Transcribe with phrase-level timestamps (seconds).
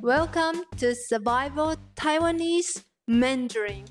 [0.00, 3.84] Welcome to Survival Taiwanese Mandarin.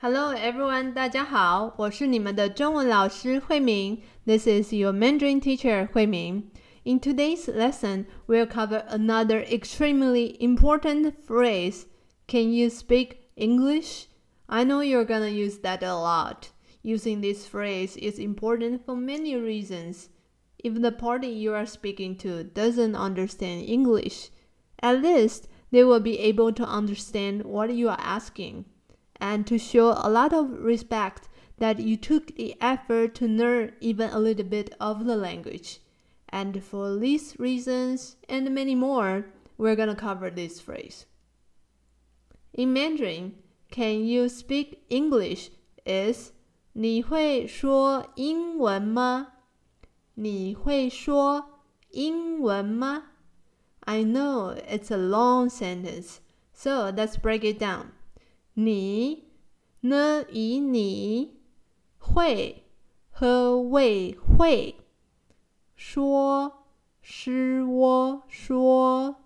[0.00, 4.00] ，Hello everyone，大家好，我是你们的中文老师慧敏。
[4.24, 6.50] This is your Mandarin teacher 慧敏。
[6.84, 11.84] In today's lesson, we'll cover another extremely important phrase.
[12.26, 14.06] Can you speak English?
[14.49, 16.51] I know you're gonna use that a lot.
[16.81, 20.09] Using this phrase is important for many reasons.
[20.59, 24.29] If the party you are speaking to doesn't understand English,
[24.81, 28.65] at least they will be able to understand what you are asking
[29.15, 34.09] and to show a lot of respect that you took the effort to learn even
[34.09, 35.79] a little bit of the language.
[36.29, 39.25] And for these reasons and many more,
[39.57, 41.05] we're gonna cover this phrase.
[42.53, 43.35] In Mandarin,
[43.72, 45.50] can you speak English?
[45.84, 46.32] Is
[46.72, 49.34] 你会说英文吗？
[50.14, 53.12] 你会说英文吗？
[53.80, 56.18] I know it's a long sentence,
[56.52, 57.86] so let's break it down.
[58.54, 59.28] 你
[59.80, 61.40] 呢以你
[61.98, 62.64] 会
[63.10, 64.76] 和未会。
[65.74, 66.64] 说
[67.00, 69.16] 是我说，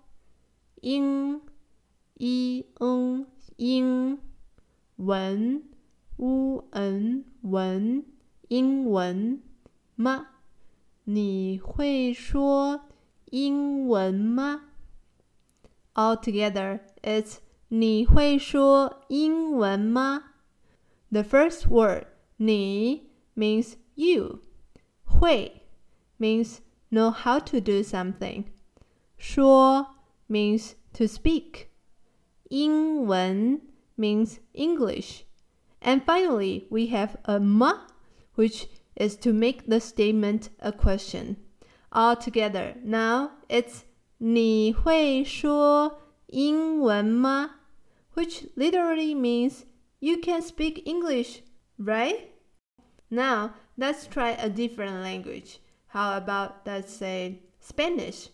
[0.81, 1.41] 英
[2.13, 4.19] 一嗯英
[4.97, 5.63] 文
[6.17, 8.05] 乌嗯文
[8.47, 9.41] 英文
[9.95, 10.27] 吗？
[11.05, 12.87] 你会说
[13.31, 14.69] 英文吗？
[15.93, 20.33] Altogether, it's 你会说英文吗？
[21.09, 22.05] The first word
[22.37, 24.39] 你 means you
[25.03, 25.61] 会。
[26.19, 28.45] means know how to do something.
[29.17, 29.95] 说
[30.29, 31.67] means to speak.
[32.49, 33.61] 英文
[33.97, 35.25] means English.
[35.81, 37.81] And finally, we have a ma,
[38.35, 41.37] which is to make the statement a question.
[41.91, 43.83] All together, now it's
[44.19, 47.55] 你会说英文吗?
[48.15, 49.65] Which literally means
[49.99, 51.41] you can speak English,
[51.77, 52.29] right?
[53.09, 55.59] Now, let's try a different language.
[55.87, 58.29] How about, let's say, Spanish?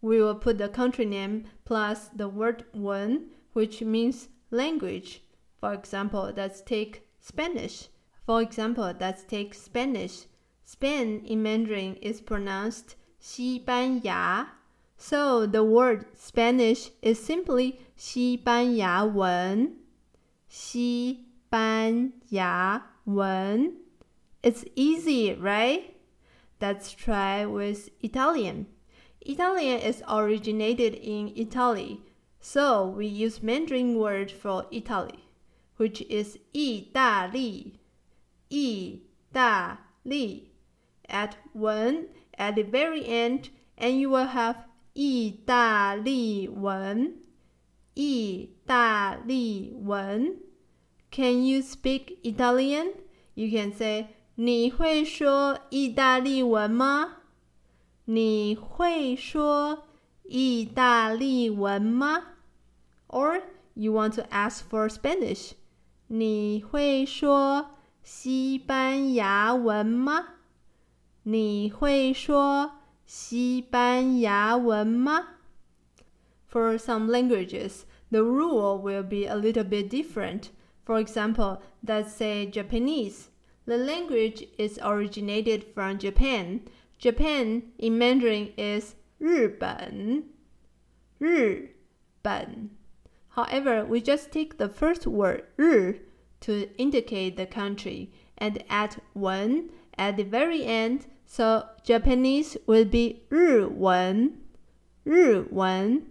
[0.00, 5.22] We will put the country name plus the word one, which means language.
[5.60, 7.88] For example, let's take Spanish.
[8.26, 10.26] For example, let's take Spanish.
[10.64, 14.46] Spain in Mandarin is pronounced 西班牙.
[14.96, 19.76] So the word Spanish is simply 西班牙文.
[20.48, 23.76] 西班牙文.
[24.42, 25.94] It's easy, right?
[26.60, 28.66] Let's try with Italian.
[29.20, 32.00] Italian is originated in Italy,
[32.46, 35.24] so we use Mandarin word for Italy,
[35.76, 37.78] which is 意大利.
[38.48, 39.02] 意
[39.32, 40.50] 大利.
[41.08, 44.56] Add one at the very end, and you will have
[44.94, 47.14] 意大利文.
[47.94, 50.38] 意大利文.
[51.10, 52.94] Can you speak Italian?
[53.34, 57.18] You can say 你会说意大利文吗？
[58.06, 59.84] 你会说
[60.24, 62.32] 意大利文吗
[63.08, 63.42] ？Or
[63.74, 65.52] you want to ask for Spanish？
[66.08, 67.70] 你会说
[68.02, 70.34] 西班牙文吗？
[71.24, 72.72] 你会说
[73.06, 75.28] 西班牙文吗？
[76.46, 80.50] For some languages, the rule will be a little bit different.
[80.84, 83.28] For example, let's say Japanese.
[83.64, 86.62] The language is originated from Japan.
[86.98, 90.24] Japan in Mandarin is 日本,
[91.18, 91.76] 日
[92.22, 92.70] 本.
[93.36, 96.00] However, we just take the first word 日
[96.40, 103.22] to indicate the country and add one at the very end, so Japanese will be
[103.30, 104.38] 日文,
[105.04, 106.02] 日文.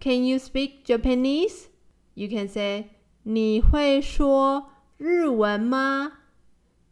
[0.00, 1.68] Can you speak Japanese?
[2.14, 2.90] You can say
[3.24, 6.12] 你会说日文吗?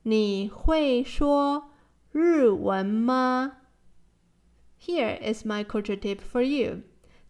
[0.02, 1.70] 你会说
[2.10, 3.58] 日文吗?
[4.78, 6.82] Here is my culture tip for you.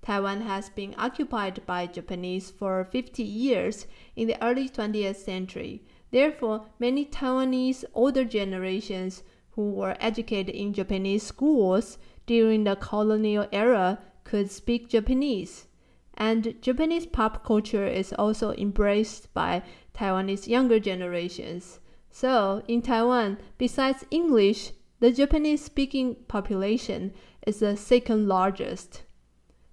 [0.08, 5.84] Taiwan has been occupied by Japanese for 50 years in the early 20th century.
[6.12, 14.00] Therefore, many Taiwanese older generations who were educated in Japanese schools during the colonial era
[14.24, 15.68] could speak Japanese.
[16.14, 19.62] And Japanese pop culture is also embraced by
[19.94, 21.82] Taiwanese younger generations.
[22.10, 24.72] So, in Taiwan, besides English,
[25.02, 27.14] the Japanese speaking population
[27.46, 29.04] is the second largest.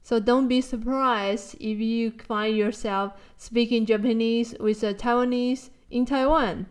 [0.04, 6.66] So don't be surprised if you find yourself speaking Japanese with a Taiwanese in Taiwan.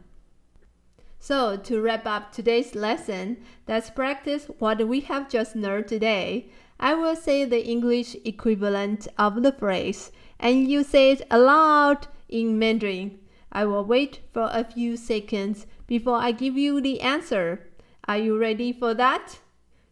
[1.21, 6.49] So, to wrap up today's lesson, let's practice what we have just learned today.
[6.81, 12.59] I will say the English equivalent of the phrase, and you say it aloud in
[12.59, 13.19] Mandarin.
[13.51, 17.69] I will wait for a few seconds before I give you the answer.
[18.07, 19.39] Are you ready for that?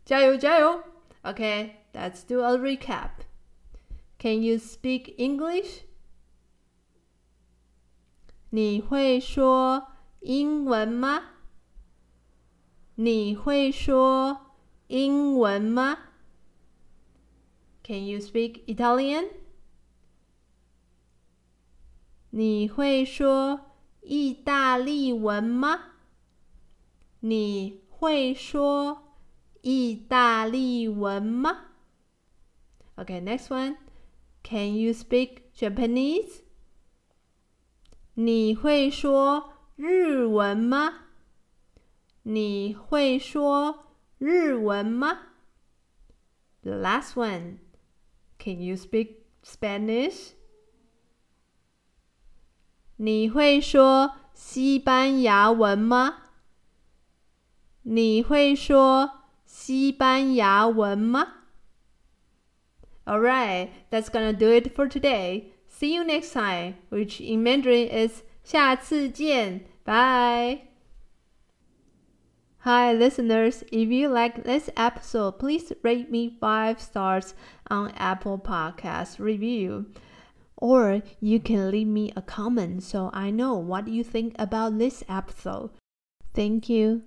[0.04, 0.84] 加油加油!
[1.24, 3.10] Okay, let's do a recap.
[4.20, 5.82] Can you speak English?
[8.50, 9.88] 你会说
[10.20, 11.22] 英文吗？
[12.94, 14.52] 你会说
[14.86, 15.98] 英文吗？
[17.82, 19.28] Can you speak Italian？
[22.30, 25.92] 你会说意大利文吗？
[27.20, 29.14] 你会说
[29.62, 31.66] 意大利文吗？
[32.96, 33.76] Okay, next one.
[34.42, 36.42] Can you speak Japanese?
[38.14, 41.06] 你会说日文吗？
[42.22, 43.86] 你会说
[44.18, 45.18] 日文吗？
[46.62, 47.58] The last one.
[48.38, 50.30] Can you speak Spanish?
[52.96, 56.22] 你会说西班牙文吗？
[57.82, 61.39] 你会说西班牙文吗
[63.10, 65.52] ？Alright, that's gonna do it for today.
[65.68, 69.60] See you next time, which in Mandarin is 下次见.
[69.84, 70.62] Bye.
[72.66, 73.62] Hi, listeners.
[73.70, 77.34] If you like this episode, please rate me five stars
[77.70, 79.86] on Apple Podcast review.
[80.56, 85.04] Or you can leave me a comment so I know what you think about this
[85.08, 85.70] episode.
[86.34, 87.02] Thank you.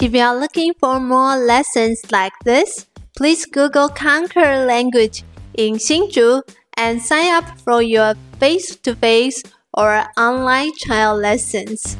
[0.00, 2.86] If you are looking for more lessons like this,
[3.17, 5.23] please Google Conquer Language
[5.55, 6.43] in Hsinchu
[6.77, 9.41] and sign up for your face to face
[9.73, 11.97] or online child lessons.